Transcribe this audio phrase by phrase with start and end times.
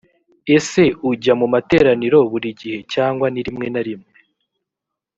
[0.55, 4.19] ese ujya mu materaniro buri gihe cyangwa ni rimwe na rimwe‽